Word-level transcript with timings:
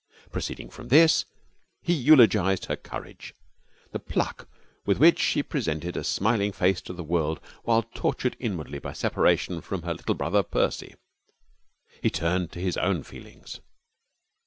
Proceeding 0.31 0.71
from 0.71 0.87
this, 0.87 1.25
he 1.83 1.93
eulogized 1.93 2.65
her 2.65 2.75
courage, 2.75 3.35
the 3.91 3.99
pluck 3.99 4.49
with 4.83 4.97
which 4.97 5.19
she 5.19 5.43
presented 5.43 5.95
a 5.95 6.03
smiling 6.03 6.51
face 6.51 6.81
to 6.81 6.91
the 6.93 7.03
world 7.03 7.39
while 7.65 7.83
tortured 7.83 8.35
inwardly 8.39 8.79
by 8.79 8.93
separation 8.93 9.61
from 9.61 9.83
her 9.83 9.93
little 9.93 10.15
brother 10.15 10.41
Percy. 10.41 10.95
He 12.01 12.09
then 12.09 12.13
turned 12.19 12.51
to 12.53 12.59
his 12.59 12.77
own 12.77 13.03
feelings. 13.03 13.59